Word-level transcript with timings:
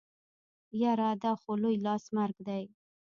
يره 0.81 1.09
دا 1.23 1.31
خو 1.39 1.51
لوی 1.61 1.75
لاس 1.85 2.03
مرګ 2.15 2.37
دی. 2.47 2.63